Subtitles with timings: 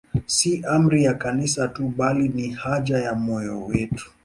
[0.35, 4.11] Si amri ya Kanisa tu, bali ni haja ya moyo wetu.